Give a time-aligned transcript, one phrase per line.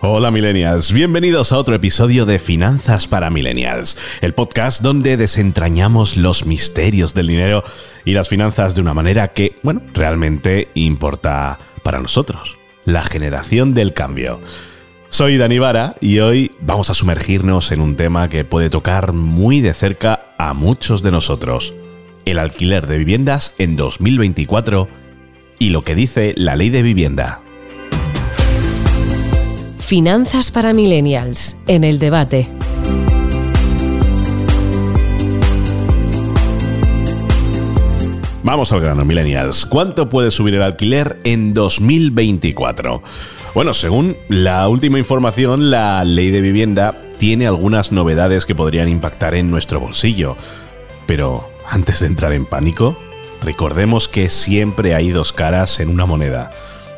[0.00, 6.46] Hola millennials, bienvenidos a otro episodio de Finanzas para Millennials, el podcast donde desentrañamos los
[6.46, 7.62] misterios del dinero
[8.04, 13.92] y las finanzas de una manera que, bueno, realmente importa para nosotros, la generación del
[13.92, 14.40] cambio.
[15.10, 19.60] Soy Dani Vara y hoy vamos a sumergirnos en un tema que puede tocar muy
[19.60, 21.74] de cerca a muchos de nosotros,
[22.24, 24.88] el alquiler de viviendas en 2024
[25.58, 27.43] y lo que dice la ley de vivienda.
[29.84, 32.48] Finanzas para Millennials, en el debate.
[38.42, 39.66] Vamos al grano, Millennials.
[39.66, 43.02] ¿Cuánto puede subir el alquiler en 2024?
[43.54, 49.34] Bueno, según la última información, la ley de vivienda tiene algunas novedades que podrían impactar
[49.34, 50.38] en nuestro bolsillo.
[51.06, 52.98] Pero antes de entrar en pánico,
[53.42, 56.52] recordemos que siempre hay dos caras en una moneda.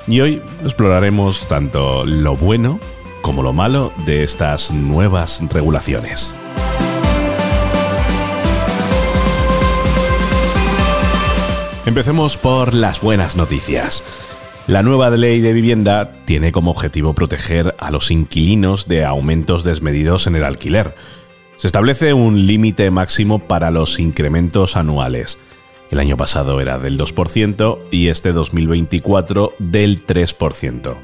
[0.08, 2.78] Y hoy exploraremos tanto lo bueno
[3.22, 6.34] como lo malo de estas nuevas regulaciones.
[11.86, 14.04] Empecemos por las buenas noticias.
[14.68, 20.26] La nueva ley de vivienda tiene como objetivo proteger a los inquilinos de aumentos desmedidos
[20.28, 20.94] en el alquiler.
[21.56, 25.38] Se establece un límite máximo para los incrementos anuales.
[25.90, 30.96] El año pasado era del 2% y este 2024 del 3%,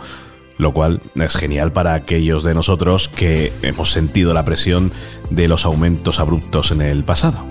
[0.58, 4.90] lo cual es genial para aquellos de nosotros que hemos sentido la presión
[5.30, 7.44] de los aumentos abruptos en el pasado.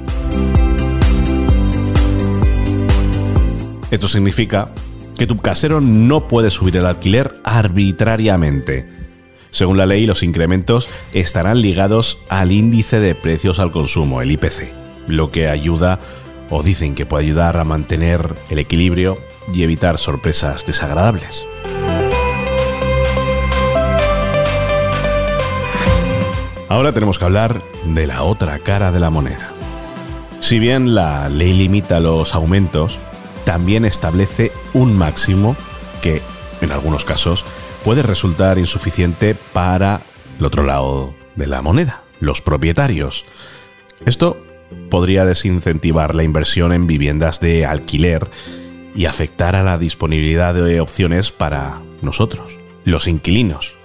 [3.91, 4.69] Esto significa
[5.17, 8.87] que tu casero no puede subir el alquiler arbitrariamente.
[9.52, 14.73] Según la ley, los incrementos estarán ligados al índice de precios al consumo, el IPC,
[15.07, 15.99] lo que ayuda
[16.52, 19.17] o dicen que puede ayudar a mantener el equilibrio
[19.52, 21.47] y evitar sorpresas desagradables.
[26.69, 29.52] Ahora tenemos que hablar de la otra cara de la moneda.
[30.42, 32.99] Si bien la ley limita los aumentos,
[33.45, 35.55] también establece un máximo
[36.02, 36.21] que,
[36.61, 37.45] en algunos casos,
[37.83, 40.02] puede resultar insuficiente para
[40.39, 43.26] el otro lado de la moneda, los propietarios.
[44.05, 44.37] Esto
[44.89, 48.27] podría desincentivar la inversión en viviendas de alquiler
[48.95, 53.77] y afectar a la disponibilidad de opciones para nosotros, los inquilinos.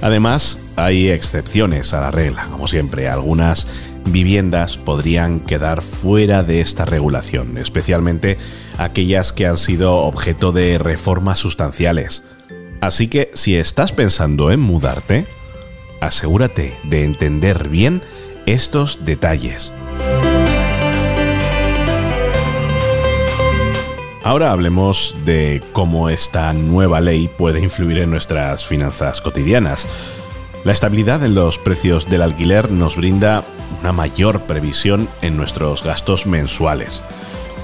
[0.00, 3.08] Además, hay excepciones a la regla, como siempre.
[3.08, 3.66] Algunas
[4.04, 8.36] viviendas podrían quedar fuera de esta regulación, especialmente
[8.76, 12.22] aquellas que han sido objeto de reformas sustanciales.
[12.82, 15.26] Así que si estás pensando en mudarte,
[16.06, 18.02] asegúrate de entender bien
[18.46, 19.72] estos detalles.
[24.22, 29.86] Ahora hablemos de cómo esta nueva ley puede influir en nuestras finanzas cotidianas.
[30.64, 33.44] La estabilidad en los precios del alquiler nos brinda
[33.82, 37.02] una mayor previsión en nuestros gastos mensuales.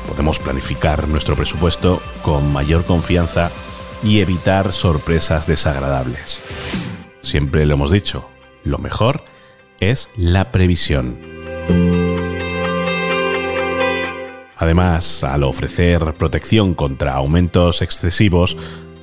[0.06, 3.50] Podemos planificar nuestro presupuesto con mayor confianza
[4.02, 6.40] y evitar sorpresas desagradables.
[7.22, 8.28] Siempre lo hemos dicho,
[8.64, 9.22] lo mejor
[9.80, 11.16] es la previsión.
[14.56, 18.56] Además, al ofrecer protección contra aumentos excesivos,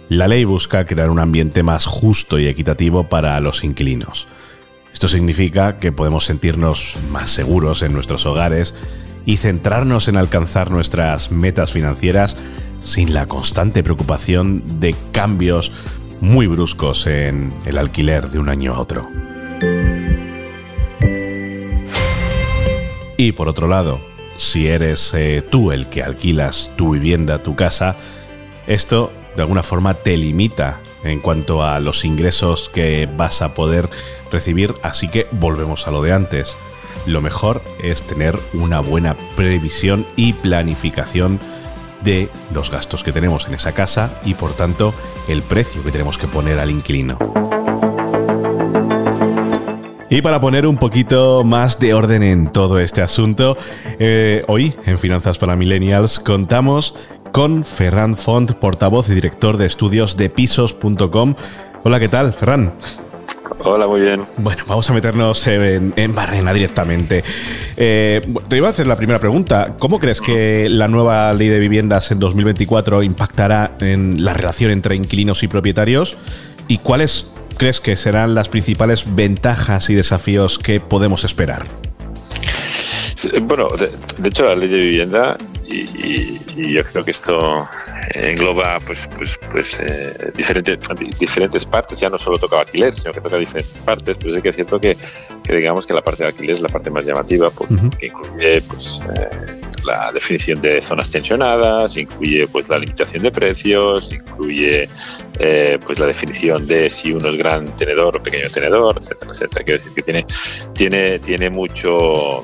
[0.08, 4.28] la ley busca crear un ambiente más justo y equitativo para los inquilinos.
[4.94, 8.74] Esto significa que podemos sentirnos más seguros en nuestros hogares
[9.26, 12.38] y centrarnos en alcanzar nuestras metas financieras
[12.80, 15.72] sin la constante preocupación de cambios
[16.22, 19.10] muy bruscos en el alquiler de un año a otro.
[23.18, 24.00] Y por otro lado,
[24.38, 27.96] si eres eh, tú el que alquilas tu vivienda, tu casa,
[28.68, 33.90] esto de alguna forma te limita en cuanto a los ingresos que vas a poder
[34.32, 36.58] recibir, así que volvemos a lo de antes.
[37.06, 41.40] Lo mejor es tener una buena previsión y planificación
[42.04, 44.94] de los gastos que tenemos en esa casa y por tanto
[45.28, 47.18] el precio que tenemos que poner al inquilino.
[50.10, 53.58] Y para poner un poquito más de orden en todo este asunto,
[54.00, 56.96] eh, hoy en Finanzas para Millennials contamos
[57.34, 61.36] con Ferran Font, portavoz y director de estudios de pisos.com.
[61.84, 62.74] Hola, ¿qué tal, Ferran?
[63.60, 64.26] Hola, muy bien.
[64.38, 67.24] Bueno, vamos a meternos en, Barrena directamente.
[67.76, 69.76] Eh, te iba a hacer la primera pregunta.
[69.80, 74.96] ¿Cómo crees que la nueva ley de viviendas en 2024 impactará en la relación entre
[74.96, 76.18] inquilinos y propietarios?
[76.68, 81.66] ¿Y cuáles crees que serán las principales ventajas y desafíos que podemos esperar?
[83.42, 87.68] Bueno, de, hecho la ley de vivienda y, yo creo que esto
[88.14, 90.80] engloba pues pues pues eh, diferentes
[91.20, 92.00] diferentes partes.
[92.00, 94.18] Ya no solo toca alquiler sino que toca diferentes partes.
[94.20, 94.98] Pero sí que es cierto que,
[95.48, 97.70] digamos que la parte de alquiler es la parte más llamativa pues,
[98.00, 99.30] que incluye pues eh,
[99.86, 104.90] la definición de zonas tensionadas incluye pues la limitación de precios incluye
[105.40, 109.64] eh, pues la definición de si uno es gran tenedor o pequeño tenedor etcétera etcétera.
[109.64, 110.26] Quiero decir que tiene
[110.74, 112.44] tiene tiene mucho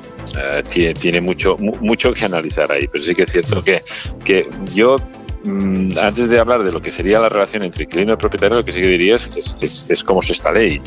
[0.70, 3.82] tiene, tiene mucho mucho que analizar ahí pero sí que es cierto que,
[4.24, 4.96] que yo
[5.44, 8.64] mm, antes de hablar de lo que sería la relación entre inquilino y propietario, lo
[8.64, 10.80] que sí que diría es, es, es, cómo es esta ley.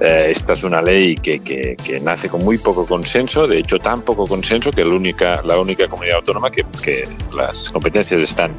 [0.00, 4.02] Eh, esta es una ley que, que, nace con muy poco consenso, de hecho tan
[4.02, 8.52] poco consenso que la única, la única comunidad autónoma que, que las competencias están,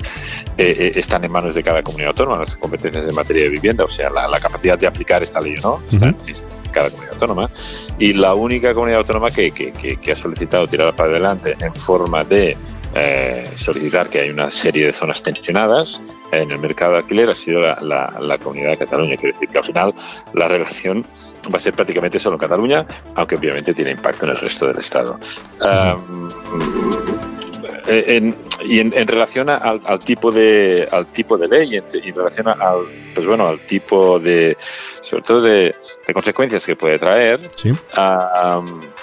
[0.57, 3.85] eh, eh, están en manos de cada comunidad autónoma, las competencias en materia de vivienda,
[3.85, 6.13] o sea, la, capacidad de aplicar esta ley no, está,
[6.71, 7.49] cada comunidad autónoma.
[7.99, 12.57] Y la única comunidad autónoma que, que ha solicitado tirar para adelante en forma de
[12.93, 16.01] eh, solicitar que hay una serie de zonas tensionadas
[16.33, 19.15] en el mercado de alquiler ha sido la, comunidad de Cataluña.
[19.15, 19.93] Quiere decir que al final
[20.33, 21.05] la relación
[21.53, 22.85] va a ser prácticamente solo en Cataluña,
[23.15, 25.17] aunque obviamente tiene impacto en el resto del Estado.
[27.87, 28.33] Eh,
[28.65, 33.25] y en, relación al, tipo de al tipo de ley y en, relación al pues
[33.25, 34.55] bueno al tipo de
[35.11, 35.75] sobre todo de,
[36.13, 37.39] consecuencias que puede traer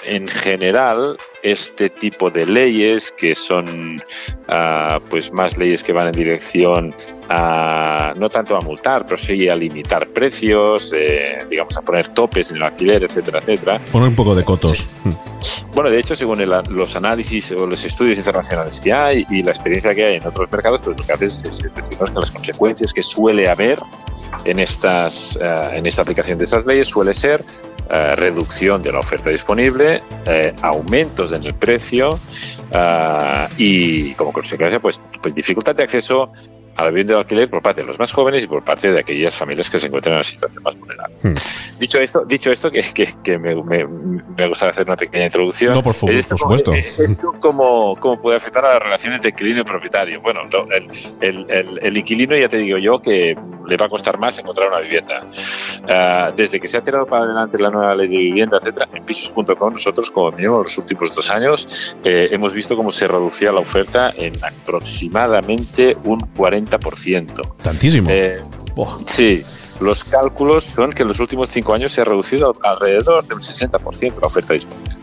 [0.03, 4.01] en general este tipo de leyes que son
[4.47, 6.95] ah, pues más leyes que van en dirección
[7.29, 12.49] a no tanto a multar pero sí a limitar precios eh, digamos a poner topes
[12.49, 13.79] en el alquiler etcétera etcétera.
[13.91, 14.87] Poner un poco de cotos.
[15.73, 19.93] Bueno de hecho según los análisis o los estudios internacionales que hay y la experiencia
[19.93, 22.93] que hay en otros mercados pues lo que hace es, es decirnos que las consecuencias
[22.93, 23.79] que suele haber
[24.45, 27.43] en estas eh, en esta aplicación de estas leyes suele ser
[27.91, 32.19] eh, reducción de la oferta disponible, eh, aumentos en el precio
[32.71, 36.31] eh, y como consecuencia pues, pues dificultad de acceso
[36.75, 38.99] a la vivienda de alquiler por parte de los más jóvenes y por parte de
[38.99, 41.15] aquellas familias que se encuentran en una situación más vulnerable.
[41.23, 41.33] Hmm.
[41.79, 45.73] Dicho esto, dicho esto que, que, que me, me, me, gustaría hacer una pequeña introducción.
[45.73, 46.73] No, por, supuesto.
[46.73, 50.21] ¿Esto cómo, cómo, puede afectar a las relaciones de inquilino y propietario?
[50.21, 53.35] Bueno, el, el, el, inquilino ya te digo yo que
[53.69, 55.23] le va a costar más encontrar una vivienda.
[55.87, 59.03] Ah, desde que se ha tirado para adelante la nueva ley de vivienda, etcétera, en
[59.03, 63.59] pisos.com nosotros como mínimo los últimos dos años eh, hemos visto cómo se reducía la
[63.59, 66.79] oferta en aproximadamente un 40
[67.61, 68.09] Tantísimo.
[68.09, 68.41] Eh,
[69.07, 69.43] sí,
[69.79, 74.21] los cálculos son que en los últimos cinco años se ha reducido alrededor del 60%
[74.21, 74.95] la oferta disponible.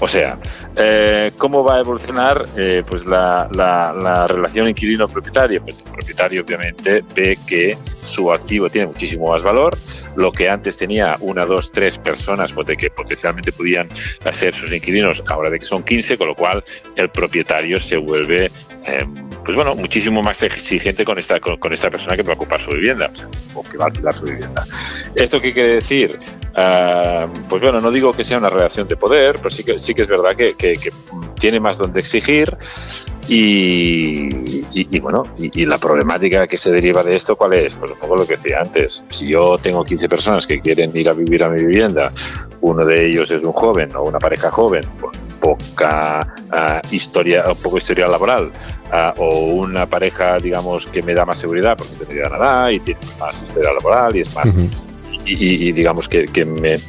[0.00, 0.38] O sea,
[0.76, 5.62] eh, ¿cómo va a evolucionar eh, pues la, la, relación inquilino-propietario?
[5.62, 9.76] Pues el propietario obviamente ve que su activo tiene muchísimo más valor,
[10.16, 13.88] lo que antes tenía una, dos, tres personas pues, que potencialmente podían
[14.24, 16.62] hacer sus inquilinos, ahora de que son 15, con lo cual
[16.96, 18.50] el propietario se vuelve
[18.84, 19.14] em,
[19.44, 22.70] pues bueno, muchísimo más exigente con esta, con, esta persona que va a ocupar su
[22.70, 23.10] vivienda
[23.54, 24.66] o que va a alquilar su vivienda.
[25.14, 26.18] ¿Esto qué quiere decir?
[26.56, 29.92] Ah, pues bueno, no digo que sea una relación de poder, pero sí que, sí
[29.92, 30.54] que es verdad que,
[31.38, 32.56] tiene más donde exigir
[33.26, 37.74] y, bueno, y, la problemática que se deriva de esto, ¿cuál es?
[37.74, 39.02] Pues un poco lo que decía antes.
[39.08, 42.12] Si yo tengo 15 personas que quieren ir a vivir a mi vivienda,
[42.60, 45.10] uno de ellos es un joven o una pareja joven con
[45.40, 48.52] poca uh, historia, poco historia laboral,
[49.18, 53.00] o una pareja, digamos, que me da más seguridad porque tiene media edad y tiene
[53.18, 54.54] más historia laboral y es más.
[55.24, 56.80] Y, digamos que, que, me,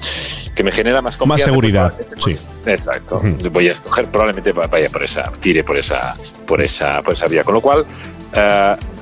[0.56, 1.46] que me genera más confianza.
[1.46, 2.38] Más seguridad, sí.
[2.65, 3.22] Exacto.
[3.51, 6.15] Voy a escoger, probablemente vaya por esa, tire por esa,
[6.48, 7.44] por esa, por esa vía.
[7.44, 7.86] Con lo cual,
[8.34, 8.96] uh,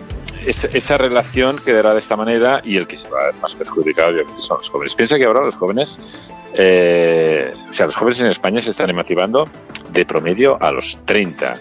[0.46, 4.10] esa relación quedará de esta manera y el que se va a ver más perjudicado
[4.10, 4.94] obviamente son los jóvenes.
[4.94, 5.98] Piensa que ahora los jóvenes,
[6.54, 9.48] eh, o sea, los jóvenes en España se están emancipando
[9.94, 11.58] de promedio a los 30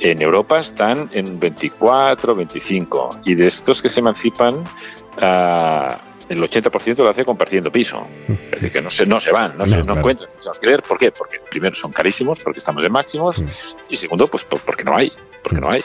[0.00, 6.96] en Europa están en 24, 25 y de estos que se emancipan uh, el 80%
[6.98, 8.06] lo hace compartiendo piso.
[8.28, 10.82] Es decir, que no se, no se van, no, se no encuentran alquiler.
[10.82, 11.10] ¿Por qué?
[11.10, 13.42] Porque primero son carísimos, porque estamos en máximos,
[13.88, 15.84] y segundo, pues porque no hay, porque no hay.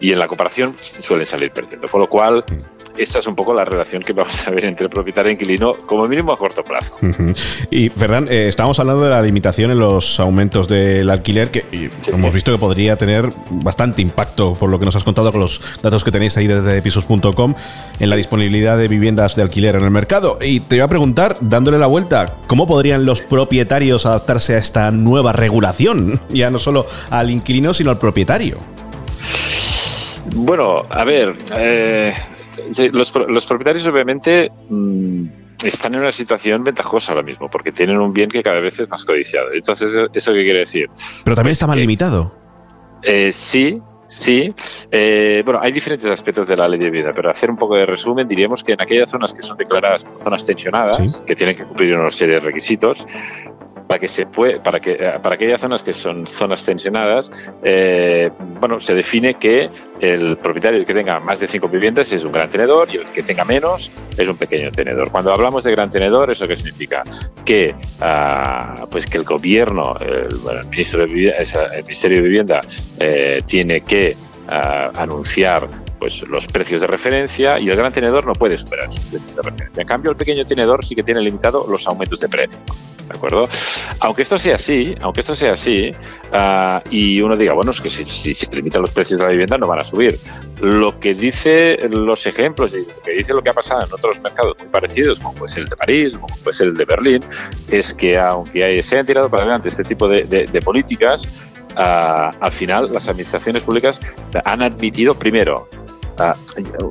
[0.00, 1.88] Y en la comparación suelen salir perdiendo.
[1.88, 2.44] Con lo cual,
[2.98, 6.06] esa es un poco la relación que vamos a ver entre propietario e inquilino, como
[6.06, 6.92] mínimo a corto plazo.
[7.70, 12.32] Y, Fernán, eh, estábamos hablando de la limitación en los aumentos del alquiler, que hemos
[12.32, 16.04] visto que podría tener bastante impacto, por lo que nos has contado con los datos
[16.04, 17.54] que tenéis ahí desde pisos.com,
[18.00, 20.38] en la disponibilidad de viviendas de alquiler en el mercado.
[20.40, 24.90] Y te iba a preguntar, dándole la vuelta, ¿cómo podrían los propietarios adaptarse a esta
[24.90, 26.20] nueva regulación?
[26.38, 28.58] Ya no solo al inquilino, sino al propietario.
[30.34, 32.14] Bueno, a ver, eh,
[32.92, 35.26] los, los, propietarios obviamente mm,
[35.64, 38.88] están en una situación ventajosa ahora mismo, porque tienen un bien que cada vez es
[38.88, 39.52] más codiciado.
[39.52, 40.88] Entonces, ¿eso qué quiere decir?
[41.24, 42.34] Pero también está más limitado.
[43.02, 44.54] Eh, sí, Sí,
[44.90, 47.84] eh, bueno, hay diferentes aspectos de la ley de vivienda, pero hacer un poco de
[47.84, 51.94] resumen, diríamos que en aquellas zonas que son declaradas zonas tensionadas, que tienen que cumplir
[51.94, 53.06] una serie de requisitos,
[53.88, 57.30] para que se puede, para que eh, para aquellas zonas que son zonas tensionadas,
[57.64, 58.30] eh,
[58.60, 62.50] bueno, se define que el propietario que tenga más de cinco viviendas es un gran
[62.50, 65.10] tenedor y el que tenga menos es un pequeño tenedor.
[65.10, 67.02] Cuando hablamos de gran tenedor, ¿eso qué significa?
[67.44, 72.60] Que, ah, pues que el gobierno, el, ministro de el Ministerio de Vivienda,
[73.00, 74.16] eh, tiene que
[74.48, 79.04] ah, anunciar pues los precios de referencia y el gran tenedor no puede superar sus
[79.06, 79.82] precios de referencia.
[79.82, 82.60] En cambio, el pequeño tenedor sí que tiene limitado los aumentos de precio.
[83.08, 83.48] ¿De acuerdo?
[84.00, 85.92] Aunque esto sea así, aunque esto sea así,
[86.32, 89.56] uh, y uno diga, bueno, es que si, se limitan los precios de la vivienda
[89.56, 90.20] no van a subir.
[90.60, 94.20] Lo que dice los ejemplos y lo que dice lo que ha pasado en otros
[94.20, 97.20] mercados muy parecidos, como puede ser el de París, como puede ser el de Berlín,
[97.70, 102.30] es que aunque se han tirado para adelante este tipo de, de, de políticas, uh,
[102.40, 104.00] al final las administraciones públicas
[104.44, 105.68] han admitido, primero,
[106.20, 106.34] Ah,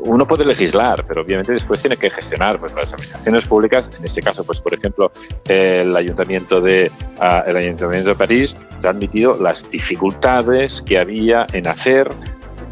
[0.05, 2.59] uno puede legislar, pero obviamente después tiene que gestionar.
[2.59, 5.11] Pues las administraciones públicas, en este caso, pues por ejemplo,
[5.49, 8.55] el ayuntamiento de uh, el ayuntamiento de París
[8.85, 12.09] ha admitido las dificultades que había en hacer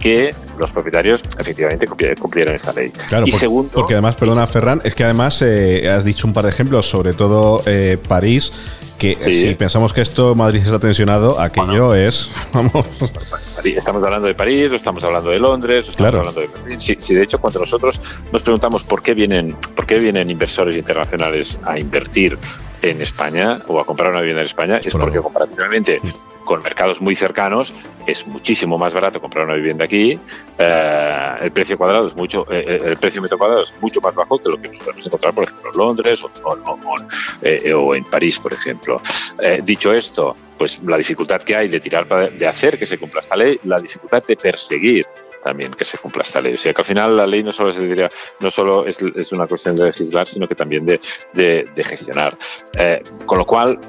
[0.06, 2.92] que los propietarios efectivamente cumplieran esta ley.
[3.08, 6.34] Claro, y porque, segundo, porque además, perdona Ferran, es que además eh, has dicho un
[6.34, 8.54] par de ejemplos, sobre todo eh, París,
[9.00, 12.86] que si pensamos que esto Madrid está tensionado, aquello es, vamos.
[13.64, 16.80] Estamos hablando de París, o estamos hablando de Londres, o estamos hablando de Berlín.
[16.80, 18.00] Sí, de hecho, cuando nosotros
[18.32, 22.38] nos preguntamos por qué vienen, por qué vienen inversores internacionales a invertir
[22.82, 26.02] en España o a comprar una vivienda en España, es porque comparativamente
[26.46, 27.74] con mercados muy cercanos
[28.06, 30.18] es muchísimo más barato comprar una vivienda aquí.
[30.58, 34.16] Eh, el precio cuadrado es mucho, eh, eh, el precio metro cuadrado es mucho más
[34.16, 36.30] bajo que lo que nos podemos encontrar, por ejemplo, en Londres o,
[37.76, 39.02] o en París, por ejemplo.
[39.64, 43.36] dicho esto, pues la dificultad que hay de tirar de hacer que se cumpla esta
[43.36, 45.06] ley, la dificultad de perseguir
[45.46, 46.56] también que se cumpla esta ley.
[46.56, 48.10] O sea, que al final la ley no solo, se diría,
[48.40, 51.00] no solo es, es una cuestión de legislar, sino que también de,
[51.34, 52.36] de, gestionar.
[52.76, 53.80] Eh, con lo cual,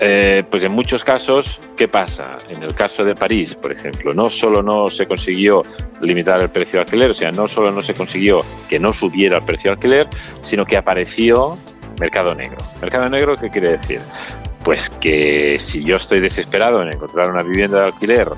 [0.00, 2.36] eh, pues en muchos casos, ¿qué pasa?
[2.50, 5.62] En el caso de París, por ejemplo, no solo no se consiguió
[6.02, 9.38] limitar el precio de alquiler, o sea, no solo no se consiguió que no subiera
[9.38, 10.08] el precio de alquiler,
[10.42, 11.56] sino que apareció
[11.98, 12.58] mercado negro.
[12.82, 14.02] ¿Mercado negro qué quiere decir?
[14.62, 18.28] Pues que si yo estoy desesperado en encontrar una vivienda de alquiler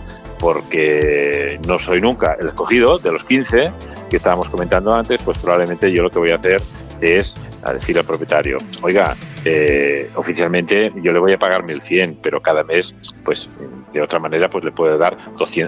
[0.40, 3.72] porque no soy nunca el escogido de los 15
[4.08, 6.60] que estábamos comentando antes, pues probablemente yo lo que voy a hacer
[7.00, 12.40] es a decir al propietario, oiga, eh, oficialmente yo le voy a pagar 1.100, pero
[12.40, 12.94] cada mes,
[13.24, 13.50] pues
[13.92, 15.16] de otra manera, pues le puedo dar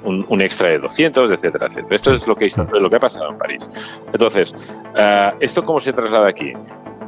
[0.05, 1.97] un, extra de 200, etcétera, etcétera.
[1.97, 3.69] Esto es lo que, lo que ha pasado en París.
[4.13, 4.55] Entonces,
[4.95, 6.53] uh, ¿esto cómo se traslada aquí?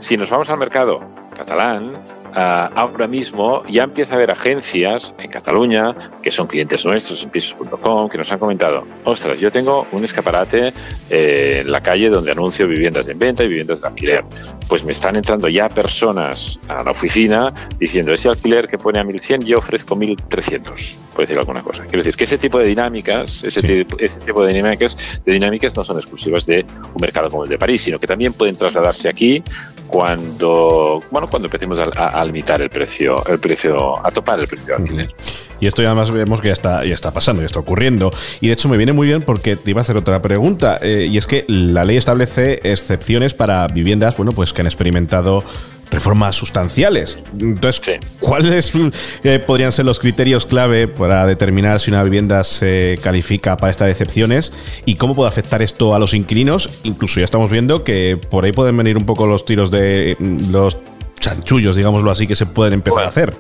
[0.01, 1.01] Si nos vamos al mercado
[1.37, 1.93] catalán,
[2.35, 8.09] ahora mismo ya empieza a haber agencias en Cataluña que son clientes nuestros en pisos.com
[8.09, 10.73] que nos han comentado, ostras, yo tengo un escaparate
[11.11, 14.25] eh, en la calle donde anuncio viviendas de venta y viviendas de alquiler.
[14.69, 19.05] Pues me están entrando ya personas a la oficina diciendo, ese alquiler que pone a
[19.05, 21.85] 1.100 yo ofrezco 1.300 por decir alguna cosa.
[21.85, 25.77] Quiero decir que ese tipo de dinámicas, ese, tipo, ese tipo de dinámicas, de dinámicas
[25.77, 29.09] no son exclusivas de un mercado como el de París, sino que también pueden trasladarse
[29.09, 29.43] aquí
[29.87, 34.75] cuando, bueno, cuando empecemos a, limitar el precio, el precio, a topar el precio de
[34.83, 35.15] alquiler.
[35.61, 38.13] Y esto ya además vemos que ya está, ya está pasando, ya está ocurriendo.
[38.41, 40.79] Y de hecho me viene muy bien porque te iba a hacer otra pregunta.
[40.83, 45.45] Eh, y es que la ley establece excepciones para viviendas, bueno, pues que han experimentado
[45.91, 47.19] reformas sustanciales.
[47.39, 48.73] Entonces, ¿cuáles
[49.23, 53.91] eh, podrían ser los criterios clave para determinar si una vivienda se califica para estas
[53.91, 54.53] excepciones
[54.85, 56.69] y cómo puede afectar esto a los inquilinos?
[56.83, 60.17] Incluso ya estamos viendo que por ahí pueden venir un poco los tiros de
[60.51, 60.77] los
[61.25, 63.35] chanchullos, digámoslo así, que se pueden empezar a hacer.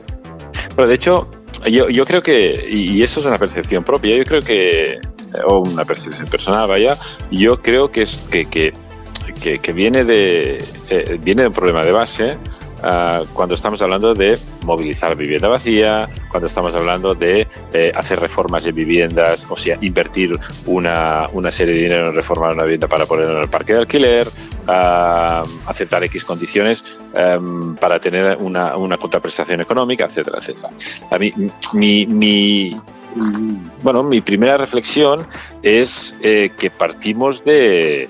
[0.74, 1.28] Pero de hecho,
[1.70, 4.98] yo, yo creo que, y eso es una percepción propia, yo creo que,
[5.44, 6.96] o una percepción personal, vaya,
[7.30, 8.72] yo creo que es que, que
[9.60, 12.38] que, viene, de, eh, viene de un problema de base
[12.84, 18.64] ah, cuando estamos hablando de movilizar vivienda vacía, cuando estamos hablando de eh, hacer reformas
[18.64, 23.06] de viviendas, o sea, invertir una, una, serie de dinero en reformar una vivienda para
[23.06, 24.28] ponerla en el parque de alquiler,
[24.68, 30.70] ah, aceptar X condiciones em, para tener una, una contraprestación económica, etcétera, etcétera.
[31.10, 31.32] A mí,
[31.72, 32.76] mi,
[33.82, 35.26] bueno, mi primera reflexión
[35.62, 38.08] es eh, que partimos de,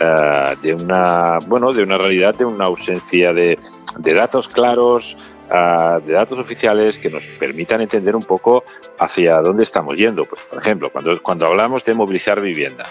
[0.00, 3.58] eh, de una bueno de una realidad de una ausencia de,
[3.96, 5.16] datos claros
[5.50, 8.64] ah, de datos oficiales que nos permitan entender un poco
[8.98, 10.24] hacia dónde estamos yendo.
[10.24, 12.84] Pues, por ejemplo, cuando, cuando hablamos de movilizar vivienda,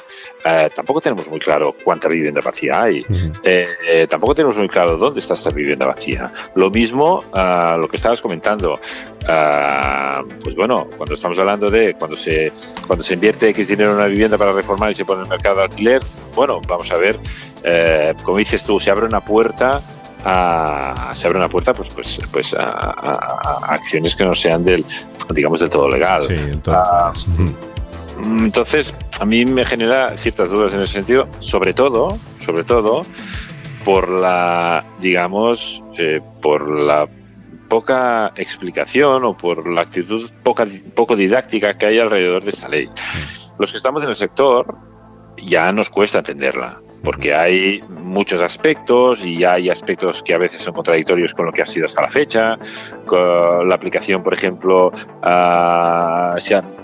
[0.44, 3.06] eh, tampoco tenemos muy claro cuánta vivienda vacía hay.
[3.44, 6.32] Eh, tampoco tenemos muy claro dónde está esta vivienda vacía.
[6.56, 8.80] Lo mismo, ah, lo que estabas comentando,
[9.28, 12.52] ah, pues bueno, cuando estamos hablando de cuando se,
[12.86, 15.30] cuando se invierte X dinero en una vivienda para reformar y se pone en el
[15.30, 16.02] mercado de alquiler,
[16.36, 17.18] bueno, vamos a ver,
[17.64, 19.82] eh, como dices tú, se abre una puerta
[20.26, 24.84] a, se abre una puerta pues pues pues a, acciones que no sean del
[25.30, 26.24] digamos del todo legal.
[26.28, 26.36] Sí,
[26.68, 27.14] ah,
[28.24, 33.04] entonces a mí me genera ciertas dudas en ese sentido sobre todo sobre todo
[33.84, 37.08] por la digamos eh, por la
[37.70, 40.66] poca explicación o por la actitud poca,
[40.96, 42.90] poco didáctica que hay alrededor de esta ley.
[43.60, 44.76] Los que estamos en el sector
[45.44, 47.82] ya nos cuesta entenderla porque hay
[48.16, 51.86] muchos aspectos y hay aspectos que a veces son contradictorios con lo que ha sido
[51.86, 52.58] hasta la fecha.
[53.12, 56.38] La aplicación, por ejemplo, uh,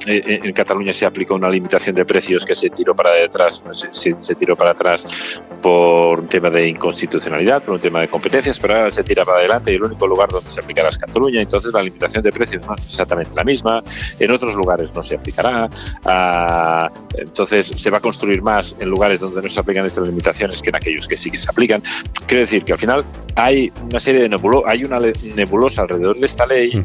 [0.05, 4.35] en Cataluña se aplica una limitación de precios que se tiró para detrás, se, se,
[4.35, 8.91] tiró para atrás por un tema de inconstitucionalidad, por un tema de competencias, pero ahora
[8.91, 11.41] se tira para adelante y el único lugar donde se aplicará es Cataluña.
[11.41, 13.81] Entonces la limitación de precios no es exactamente la misma.
[14.19, 15.69] En otros lugares no se aplicará.
[16.03, 20.61] Uh, entonces se va a construir más en lugares donde no se aplican estas limitaciones
[20.61, 21.81] que en aquellos que sí que se aplican.
[22.27, 24.97] Quiero decir que al final hay una serie de nebulosa, hay una
[25.35, 26.81] nebulosa alrededor de esta ley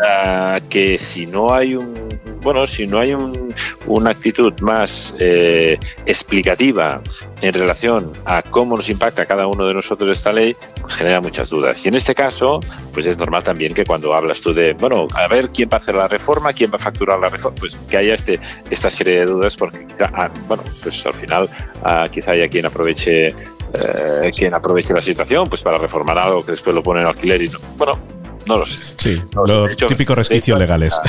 [0.00, 3.52] uh, que si no hay un bueno, si no hay un,
[3.86, 7.02] una actitud más eh, explicativa
[7.40, 11.48] en relación a cómo nos impacta cada uno de nosotros esta ley, pues genera muchas
[11.48, 11.84] dudas.
[11.84, 12.60] Y en este caso,
[12.92, 15.80] pues es normal también que cuando hablas tú de, bueno, a ver quién va a
[15.80, 18.38] hacer la reforma, quién va a facturar la reforma, pues que haya este,
[18.70, 21.48] esta serie de dudas porque quizá, ah, bueno, pues al final
[21.82, 26.52] ah, quizá haya quien aproveche eh, quien aproveche la situación pues para reformar algo que
[26.52, 27.98] después lo pone en alquiler y no, bueno,
[28.46, 28.78] no lo sé.
[28.96, 30.94] Sí, los típicos resquicios legales.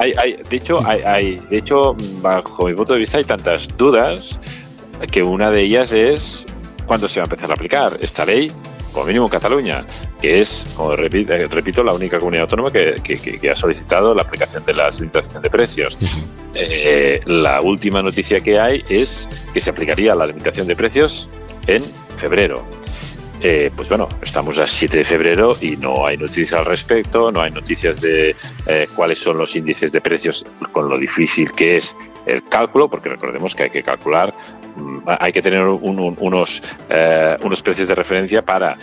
[0.00, 3.66] Hay, hay, de hecho, hay, hay, de hecho, bajo mi punto de vista, hay tantas
[3.76, 4.38] dudas
[5.10, 6.46] que una de ellas es
[6.86, 8.48] cuándo se va a empezar a aplicar esta ley,
[8.92, 9.84] como mínimo en Cataluña,
[10.20, 14.22] que es, como repito, repito la única comunidad autónoma que, que, que, ha solicitado la
[14.22, 15.98] aplicación de la limitación de precios.
[16.54, 21.28] eh, la última noticia que hay es que se aplicaría la limitación de precios
[21.66, 21.82] en
[22.16, 22.64] febrero.
[23.40, 27.40] Eh, pues bueno, estamos a 7 de febrero y no hay noticias al respecto, no
[27.40, 28.34] hay noticias de
[28.66, 31.94] eh, cuáles son los índices de precios con lo difícil que es
[32.26, 34.34] el cálculo, porque recordemos que hay que calcular,
[34.74, 38.76] mm, hay que tener un, un, unos, eh, unos precios de referencia para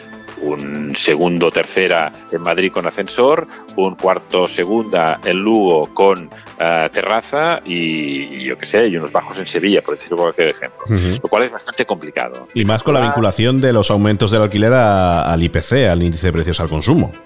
[0.45, 7.61] un segundo tercera en Madrid con ascensor, un cuarto segunda en Lugo con uh, terraza
[7.65, 10.83] y, yo qué sé, y unos bajos en Sevilla, por decirlo cualquier ejemplo.
[10.87, 11.19] Uh -huh.
[11.23, 12.47] Lo cual es bastante complicado.
[12.53, 16.27] Y más con la vinculación de los aumentos del alquiler a, al IPC, al índice
[16.27, 17.11] de precios al consumo.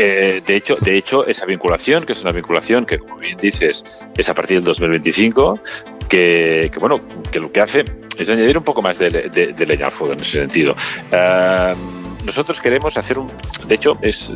[0.00, 4.06] Eh, de, hecho, de hecho, esa vinculación, que es una vinculación que, como bien dices,
[4.16, 5.60] es a partir del 2025,
[6.08, 7.00] que, que bueno,
[7.32, 7.84] que lo que hace
[8.16, 10.76] es añadir un poco más de, de, de leña al fuego en ese sentido.
[11.12, 13.26] Uh, nosotros queremos hacer un.
[13.66, 14.30] De hecho, es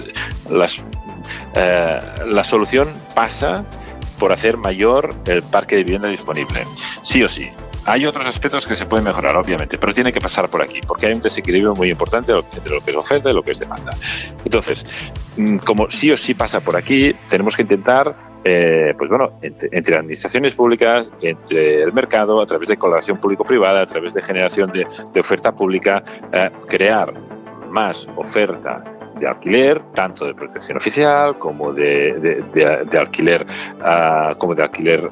[0.50, 0.83] las,
[1.55, 3.66] eh, la solución pasa
[4.18, 6.64] por hacer mayor el parque de vivienda disponible.
[7.02, 7.50] Sí o sí.
[7.85, 11.09] Hay otros aspectos que se pueden mejorar, obviamente, pero tiene que pasar por aquí, porque
[11.09, 13.94] hay un desequilibrio muy importante entre lo que es oferta y lo que es demanda.
[14.42, 14.87] Entonces,
[15.37, 19.68] mm, como sí o sí pasa por aquí, tenemos que intentar eh, pues bueno, entre,
[19.70, 24.72] entre, administraciones públicas, entre el mercado, a través de colaboración público-privada, a través de generación
[24.72, 24.85] de,
[25.20, 26.02] oferta pública,
[26.33, 27.12] eh, crear
[27.73, 28.85] más oferta
[29.19, 32.15] de alquiler, tanto de protección oficial como de,
[32.53, 33.47] de, de, alquiler,
[33.81, 35.11] uh, como de alquiler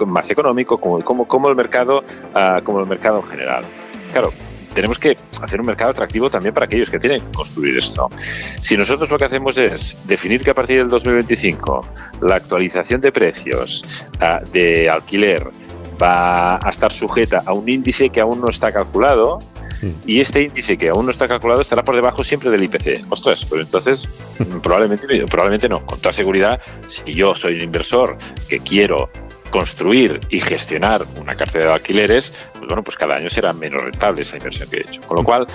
[0.00, 3.64] um, más económico, como, como, como el mercado, uh, como el mercado en general.
[4.12, 4.32] Claro,
[4.74, 8.08] tenemos que hacer un mercado atractivo también para aquellos que tienen que construir esto.
[8.60, 11.86] Si nosotros lo que hacemos es definir que a partir del 2025
[12.22, 13.82] la actualización de precios
[14.20, 15.48] uh, de alquiler
[16.00, 19.38] va a estar sujeta a un índice que aún no está calculado,
[20.06, 23.06] y este índice que aún no está calculado estará por debajo siempre del IPC.
[23.08, 24.08] Ostras, pues entonces
[24.62, 25.84] probablemente, probablemente no.
[25.86, 28.16] Con toda seguridad, si yo soy un inversor
[28.48, 29.10] que quiero
[29.50, 34.22] construir y gestionar una cartera de alquileres, pues bueno, pues cada año será menos rentable
[34.22, 35.00] esa inversión que he hecho.
[35.02, 35.46] Con lo cual,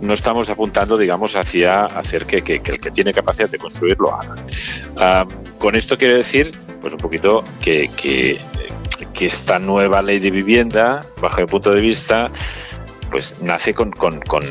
[0.00, 3.96] no estamos apuntando, digamos, hacia hacer que, que, que el que tiene capacidad de construir
[3.98, 4.34] lo haga.
[5.24, 8.38] Um, con esto quiero decir, pues un poquito que, que,
[9.12, 12.30] que esta nueva ley de vivienda, bajo mi punto de vista,
[13.10, 14.42] pues nace con, con, con,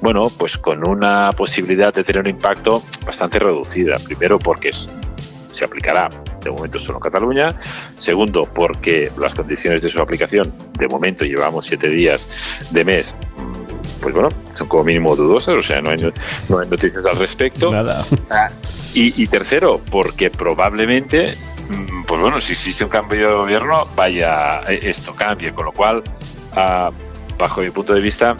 [0.00, 3.98] bueno, pues con una posibilidad de tener un impacto bastante reducida.
[3.98, 4.70] Primero porque
[5.54, 6.10] se aplicará
[6.42, 7.54] de momento solo en Cataluña.
[7.96, 12.28] Segundo, porque las condiciones de su aplicación, de momento llevamos siete días
[12.70, 13.16] de mes,
[14.00, 16.12] pues bueno, son como mínimo dudosas, o sea, no hay,
[16.48, 17.72] no hay noticias al respecto.
[17.72, 18.04] Nada.
[18.30, 18.50] Ah,
[18.92, 21.34] y, y tercero, porque probablemente
[21.70, 25.72] mm, pues bueno, si existe un cambio de gobierno, vaya, eh, esto cambie, con lo
[25.72, 26.02] cual,
[26.52, 26.90] ah,
[27.38, 28.36] bajo mi punto de vista,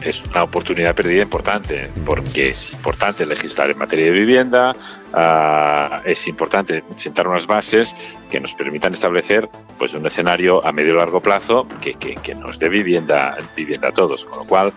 [0.00, 4.76] es una oportunidad perdida importante, porque es importante legislar en materia de vivienda,
[5.12, 7.94] ah, es importante sentar unas bases
[8.30, 12.34] que nos permitan establecer pues un escenario a medio y largo plazo que, que, que
[12.34, 14.72] nos dé vivienda, vivienda a todos, con lo cual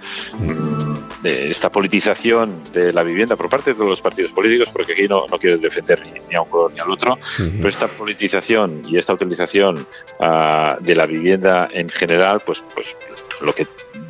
[1.24, 5.08] eh, esta politización de la vivienda por parte de todos los partidos políticos, porque aquí
[5.08, 8.84] no, no quiero defender ni, ni a un color ni al otro, pero esta politización
[8.88, 9.86] y esta utilización
[10.20, 12.96] ah, de la vivienda en general, pues, pues
[13.41, 13.67] lo que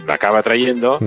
[0.08, 1.00] acaba trayendo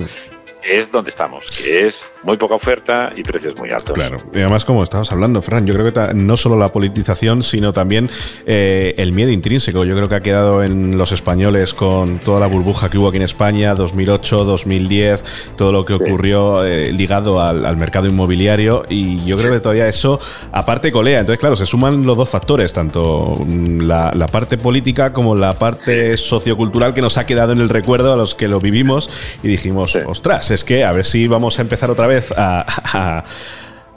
[0.69, 3.93] es donde estamos, que es muy poca oferta y precios muy altos.
[3.95, 7.73] Claro, y además como estabas hablando, Fran, yo creo que no solo la politización, sino
[7.73, 8.11] también
[8.47, 9.85] eh, el miedo intrínseco.
[9.85, 13.17] Yo creo que ha quedado en los españoles con toda la burbuja que hubo aquí
[13.17, 15.25] en España, 2008, 2010,
[15.57, 19.89] todo lo que ocurrió eh, ligado al, al mercado inmobiliario, y yo creo que todavía
[19.89, 20.21] eso,
[20.53, 21.21] aparte colea.
[21.21, 25.55] Entonces, claro, se suman los dos factores, tanto mm, la, la parte política como la
[25.59, 29.11] parte sociocultural que nos ha quedado en el recuerdo a los que lo vivimos
[29.43, 29.99] y dijimos, Sí.
[30.07, 33.25] ostras, es que a ver si vamos a empezar otra vez a,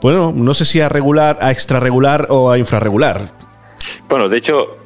[0.00, 3.22] bueno, no sé si a regular, a extrarregular o a infrarregular.
[4.08, 4.76] Bueno, de hecho,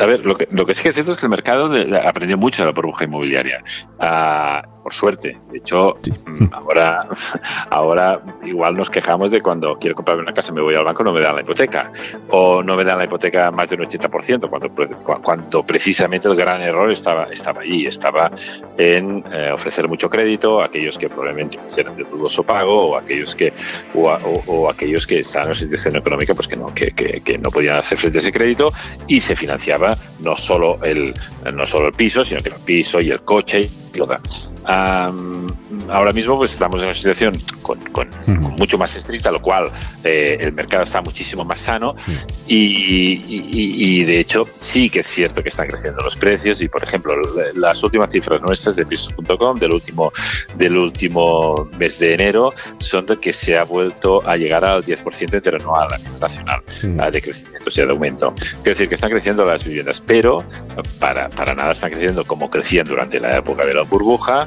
[0.00, 1.70] a ver, lo que, lo que sí que es cierto es que el mercado
[2.04, 3.62] aprendió mucho de la burbuja inmobiliaria.
[3.98, 5.38] Ah, por suerte.
[5.50, 7.06] De hecho, mm, ahora,
[7.70, 11.12] ahora igual nos quejamos de cuando quiero comprarme una casa, me voy al banco, no
[11.12, 11.90] me dan la hipoteca.
[12.30, 14.70] O no me dan la hipoteca más del 80%, cuando,
[15.22, 17.86] cuando precisamente el gran error estaba, estaba allí.
[17.86, 18.30] Estaba
[18.78, 23.34] en eh, ofrecer mucho crédito a aquellos que probablemente quisieran de dudoso pago o aquellos
[23.36, 23.52] que
[23.94, 26.90] o, a- o- o aquellos que estaban en una situación económica pues que no que,
[26.92, 28.72] que- que no podían hacer frente a ese crédito
[29.06, 31.14] y se financiaba no solo el
[31.52, 34.52] no solo el piso sino que el piso y el coche y lo demás.
[34.74, 35.52] Am,
[35.88, 39.70] ahora mismo pues estamos en una situación con, con- con mucho más estricta lo cual
[40.04, 41.96] eh, el mercado está muchísimo más sano.
[42.46, 46.60] Y, y- y- y, de hecho sí que es cierto que están creciendo los precios.
[46.62, 47.14] Y por ejemplo
[47.54, 50.12] las últimas cifras nuestras de pisos.com del último
[50.56, 55.34] del último mes de enero son de que se ha vuelto a llegar al 10%
[55.34, 55.88] interanual
[56.20, 57.00] nacional Mm.
[57.00, 58.32] ah, de crecimiento, o sea, de aumento.
[58.62, 60.44] Quiero decir que están creciendo las viviendas, pero
[60.98, 64.46] para, para nada están creciendo como crecían durante la época de la burbuja,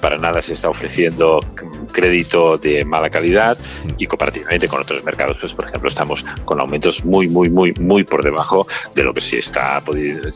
[0.00, 3.56] para nada se está ofreciendo mm, crédito de mala calidad
[3.98, 8.04] y comparativamente con otros mercados, pues por ejemplo estamos con aumentos muy, muy, muy, muy
[8.04, 9.82] por debajo de lo que se está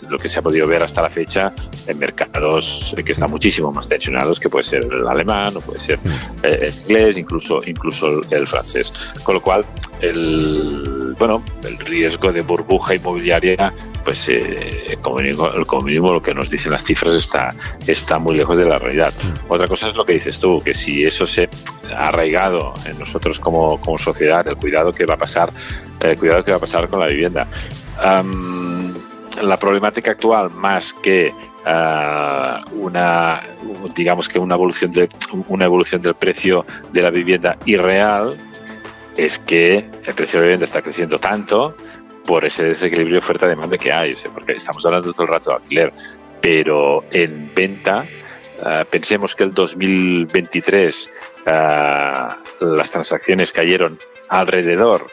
[0.09, 1.53] lo que se ha podido ver hasta la fecha
[1.87, 5.99] en mercados que están muchísimo más tensionados, que puede ser el alemán o puede ser
[6.42, 8.92] eh, el inglés, incluso, incluso el, el francés.
[9.23, 9.64] Con lo cual,
[10.01, 16.33] el bueno, el riesgo de burbuja inmobiliaria, pues eh, como, mínimo, como mínimo lo que
[16.33, 17.55] nos dicen las cifras está,
[17.87, 19.12] está muy lejos de la realidad.
[19.51, 21.49] Otra cosa es lo que dices tú, que si eso se
[21.93, 25.51] ha arraigado en nosotros como, como sociedad, el cuidado que va a pasar,
[26.01, 27.49] el cuidado que va a pasar con la vivienda.
[28.01, 28.95] Am,
[29.43, 31.35] la problemática actual, más que
[31.67, 33.43] ah, una
[33.93, 35.09] digamos que una evolución de
[35.49, 38.37] una evolución del precio de la vivienda irreal
[39.17, 41.75] es que el precio de la vivienda está creciendo tanto
[42.25, 45.57] por ese desequilibrio oferta-demanda que hay, o sea, porque estamos hablando todo el rato de
[45.57, 45.93] alquiler,
[46.41, 48.05] pero en venta
[48.61, 51.11] Uh, pensemos que el 2023
[51.46, 51.51] uh,
[52.64, 55.07] las transacciones cayeron alrededor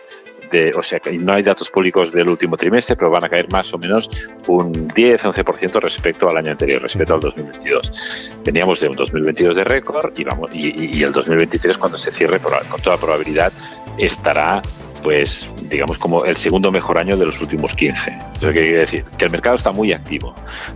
[0.51, 3.49] de, o sea, que no hay datos públicos del último trimestre, pero van a caer
[3.49, 4.10] más o menos
[4.47, 8.38] un 10-11% respecto al año anterior, respecto al 2022.
[8.43, 12.39] Teníamos de un 2022 de récord y, vamos, y, y el 2023, cuando se cierre,
[12.39, 13.51] con toda probabilidad,
[13.97, 14.62] estará
[15.03, 18.12] pues digamos como el segundo mejor año de los últimos 15.
[18.12, 20.36] Eso quiere decir que el mercado está muy activo,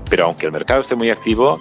[0.09, 1.59] pero aunque el mercado esté muy activo,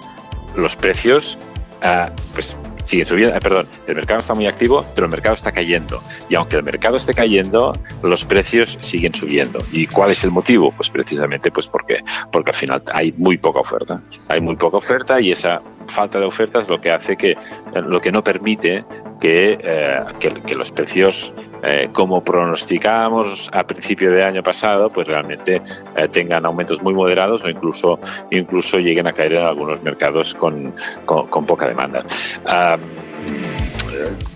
[0.55, 1.37] los precios
[1.83, 5.51] uh, pues siguen subiendo, eh, perdón, el mercado está muy activo, pero el mercado está
[5.51, 6.01] cayendo.
[6.29, 9.59] Y aunque el mercado esté cayendo, los precios siguen subiendo.
[9.71, 10.71] ¿Y cuál es el motivo?
[10.71, 11.99] Pues precisamente pues porque,
[12.31, 14.01] porque al final hay muy poca oferta.
[14.29, 17.37] Hay muy poca oferta y esa falta de oferta es lo que hace que,
[17.73, 18.83] lo que no permite
[19.21, 21.31] que, eh, que, los precios
[21.63, 25.61] eh, como pronosticábamos a principio de año pasado, pues realmente
[25.95, 27.99] eh, tengan aumentos muy moderados o incluso,
[28.31, 30.73] incluso lleguen a caer en algunos mercados con,
[31.05, 32.03] con, poca demanda.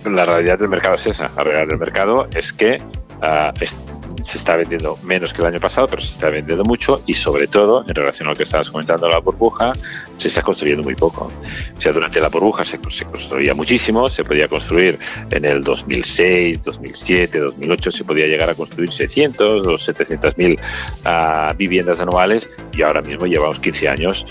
[0.06, 1.32] La realidad del mercado es esa.
[1.36, 2.78] La realidad del mercado es que
[3.60, 3.76] es,
[4.24, 7.48] se está vendiendo menos que el año pasado, pero se está vendiendo mucho y sobre
[7.48, 9.74] todo, en relación a lo que estabas comentando, la burbuja,
[10.18, 11.32] se está construyendo muy poco.
[11.78, 14.98] O sea, durante la burbuja se, construía muchísimo, se podía construir
[15.32, 20.60] en el 2006, 2007, 2008, se podía llegar a construir 600 o 700 mil
[21.06, 24.26] uh, viviendas anuales y ahora mismo llevamos 15 años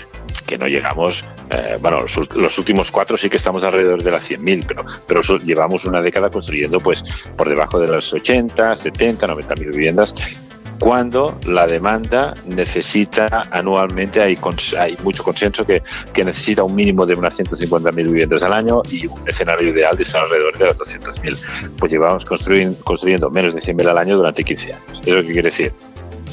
[0.45, 1.99] que no llegamos, eh, bueno,
[2.35, 6.29] los, últimos cuatro sí que estamos alrededor de las 100.000, pero, pero llevamos una década
[6.29, 7.03] construyendo pues
[7.35, 10.15] por debajo de las 80, 70, 90.000 viviendas
[10.79, 14.37] cuando la demanda necesita anualmente, hay,
[14.77, 15.81] hay mucho consenso que,
[16.13, 20.03] que, necesita un mínimo de unas 150.000 viviendas al año y un escenario ideal de
[20.03, 21.71] estar alrededor de las 200.000.
[21.77, 25.01] Pues llevamos construyendo menos de 100.000 al año durante 15 años.
[25.05, 25.73] ¿Eso qué quiere decir?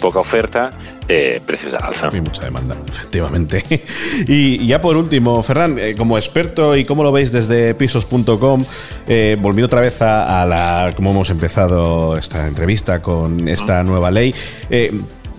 [0.02, 0.70] Poca oferta,
[1.08, 2.08] eh, precios al alza.
[2.12, 3.62] Hay mucha demanda, efectivamente.
[4.26, 8.64] y ya por último, Ferran, eh, como experto y cómo lo veis desde pisos.com,
[9.06, 14.34] eh, volviendo otra vez a, la, cómo hemos empezado esta entrevista con esta nueva ley,
[14.68, 14.92] eh,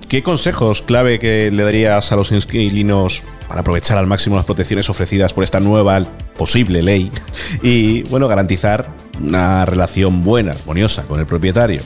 [0.07, 4.89] ¿qué consejos clave que le darías a los inquilinos para aprovechar al máximo las protecciones
[4.89, 6.01] ofrecidas por esta nueva
[6.37, 7.11] posible ley
[7.61, 8.87] y, bueno, garantizar
[9.21, 11.81] una relación buena, armoniosa con el propietario?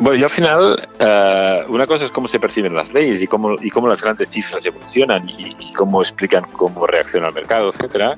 [0.00, 3.56] Bueno, yo al final, uh, una cosa es cómo se perciben las leyes y cómo,
[3.60, 8.16] y cómo las grandes cifras evolucionan y, y cómo explican cómo reacciona el mercado, etcétera.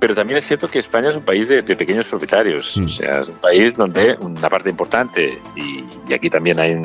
[0.00, 2.84] Pero también es cierto que España es un país de, de pequeños propietarios, mm.
[2.84, 6.84] o sea, es un país donde una parte importante, y, y aquí también hay un,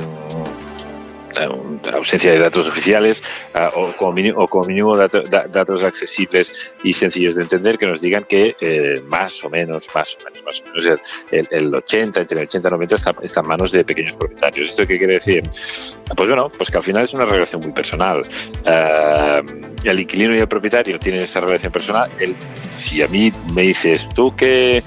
[1.93, 3.23] ausencia de datos oficiales
[3.55, 7.77] uh, o, como mínimo, o como mínimo dato, da, datos accesibles y sencillos de entender
[7.77, 11.47] que nos digan que eh, más o menos, más o menos, más o menos el,
[11.51, 14.69] el 80, entre el 80 y el 90 está, en manos de pequeños propietarios.
[14.69, 15.43] ¿Esto qué quiere decir?
[16.15, 18.21] Pues bueno, pues que al final es una relación muy personal.
[18.65, 22.09] Uh, el inquilino y el propietario tienen esta relación personal.
[22.19, 22.35] El,
[22.75, 24.83] si a mí me dices, tú que,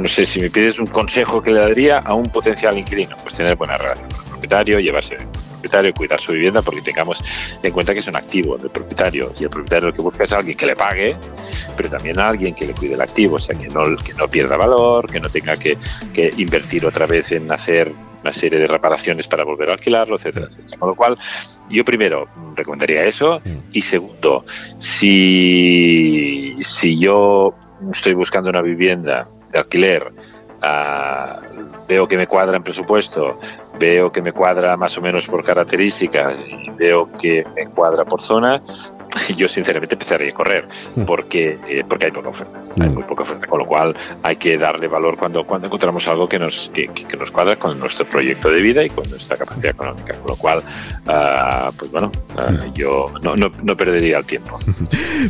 [0.00, 3.34] no sé, si me pides un consejo que le daría a un potencial inquilino, pues
[3.34, 5.18] tener buena relación con el propietario, llevarse
[5.66, 7.22] propietario, cuidar su vivienda, porque tengamos
[7.62, 10.32] en cuenta que es un activo del propietario y el propietario lo que busca es
[10.32, 11.16] alguien que le pague,
[11.76, 14.56] pero también alguien que le cuide el activo, o sea, que no, que no pierda
[14.56, 15.76] valor, que no tenga que,
[16.14, 20.46] que invertir otra vez en hacer una serie de reparaciones para volver a alquilarlo, etcétera,
[20.46, 20.78] etcétera.
[20.78, 21.18] Con lo cual,
[21.68, 23.40] yo primero recomendaría eso
[23.72, 24.44] y segundo,
[24.78, 27.54] si, si yo
[27.92, 30.12] estoy buscando una vivienda de alquiler,
[30.62, 33.38] uh, veo que me cuadra en presupuesto,
[33.78, 38.20] veo que me cuadra más o menos por características y veo que me cuadra por
[38.20, 38.62] zona,
[39.36, 41.02] yo sinceramente empezaría a correr hmm.
[41.04, 42.94] porque, eh, porque hay poca oferta, hay hmm.
[42.94, 46.38] muy poca oferta, con lo cual hay que darle valor cuando, cuando encontramos algo que
[46.38, 50.14] nos, que, que nos cuadra con nuestro proyecto de vida y con nuestra capacidad económica,
[50.18, 54.58] con lo cual, uh, pues bueno, uh, yo no, no, no, perdería el tiempo.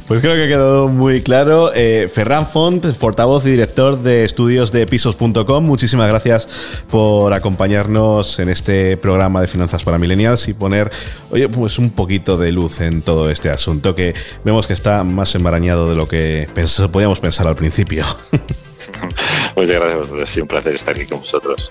[0.07, 1.71] Pues creo que ha quedado muy claro.
[1.75, 6.49] Eh, Ferran Font, portavoz y director de estudios de pisos.com, muchísimas gracias
[6.91, 10.91] por acompañarnos en este programa de finanzas para millennials y poner,
[11.31, 15.05] oye, pues un poquito de luz en todo este asunto asunto que vemos que está
[15.05, 16.49] más embarañado de lo que
[16.91, 18.05] podíamos pensar al principio.
[19.57, 21.71] Muchas gracias, ha sido un placer estar aquí con vosotros.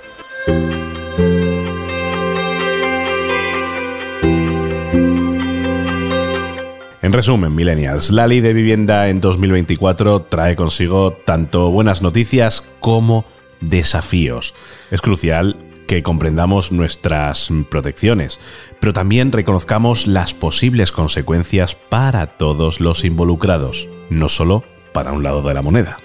[7.02, 13.26] En resumen, millennials, la ley de vivienda en 2024 trae consigo tanto buenas noticias como
[13.62, 14.54] desafíos.
[14.92, 15.56] Es crucial
[15.88, 18.40] que comprendamos nuestras protecciones,
[18.80, 25.42] pero también reconozcamos las posibles consecuencias para todos los involucrados, no solo para un lado
[25.42, 25.98] de la moneda.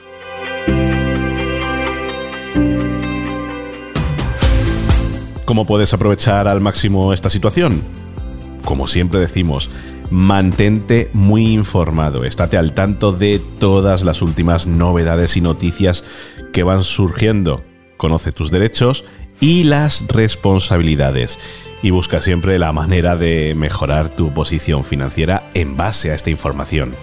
[5.44, 7.82] ¿Cómo puedes aprovechar al máximo esta situación?
[8.64, 9.68] Como siempre decimos,
[10.10, 16.04] mantente muy informado, estate al tanto de todas las últimas novedades y noticias
[16.52, 17.64] que van surgiendo.
[17.96, 19.04] Conoce tus derechos
[19.40, 21.38] y las responsabilidades.
[21.82, 26.94] Y busca siempre la manera de mejorar tu posición financiera en base a esta información.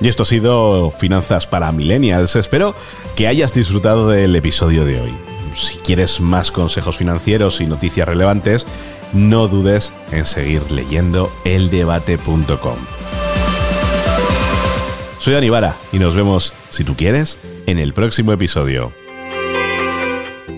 [0.00, 2.34] Y esto ha sido Finanzas para Millennials.
[2.34, 2.74] Espero
[3.14, 5.14] que hayas disfrutado del episodio de hoy.
[5.54, 8.66] Si quieres más consejos financieros y noticias relevantes,
[9.12, 13.01] no dudes en seguir leyendo eldebate.com.
[15.22, 15.50] Soy Dani
[15.92, 18.92] y nos vemos, si tú quieres, en el próximo episodio.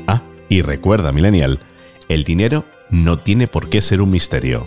[0.07, 1.61] Ah, y recuerda, Millennial,
[2.09, 4.67] el dinero no tiene por qué ser un misterio,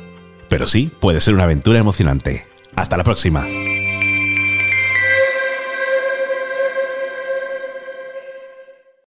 [0.49, 2.45] pero sí puede ser una aventura emocionante.
[2.75, 3.47] Hasta la próxima.